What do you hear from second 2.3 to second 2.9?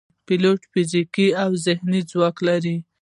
لري.